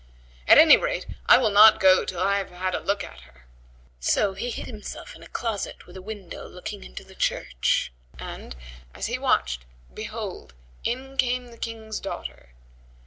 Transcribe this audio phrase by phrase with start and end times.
[0.47, 3.45] At any rate I will not go till I have had a look at her."
[3.99, 8.55] So he hid himself in a closet with a window looking into the church and,
[8.95, 12.55] as he watched, behold, in came the King's daughter.